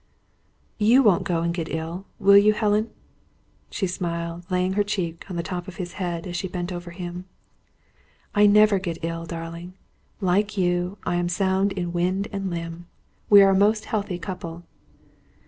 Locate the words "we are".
13.29-13.51